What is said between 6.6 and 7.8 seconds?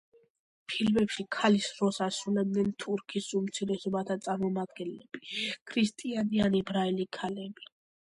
ებრაელი ქალები.